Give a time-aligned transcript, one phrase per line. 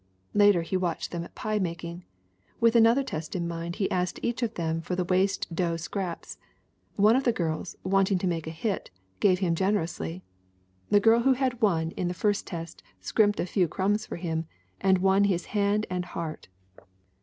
[0.33, 2.05] Later he watched them at pie making.
[2.59, 6.39] With another test in mind he asked each of them for the waste dough scraps.
[6.95, 10.23] One of the girls, wanting to make a hit, gave him generously.
[10.89, 11.95] The girl who had won in HELEN R.
[11.97, 12.47] MARTIN 223 the first
[12.79, 14.47] test scrimped a few crumbs for him
[14.79, 16.47] and won his hand and heart.